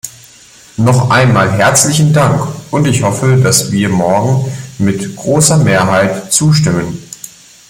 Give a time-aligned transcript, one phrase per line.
[0.77, 6.97] Noch einmal herzlichen Dank, und ich hoffe, dass wir morgen mit großer Mehrheit zustimmen.